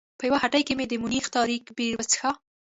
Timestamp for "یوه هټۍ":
0.27-0.61